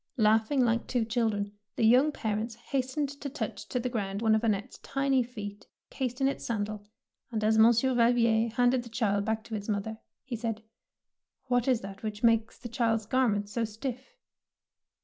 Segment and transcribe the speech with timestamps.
[0.17, 4.41] Laughing like two children, the young parents hastened to touch to the ground one of
[4.41, 6.81] Annette^s tiny feet cased in its sandal,
[7.31, 10.63] and as Monsieur Valvier handed the child back to its mother, he said,—
[11.49, 14.15] What is that which makes the child's garments so stiff?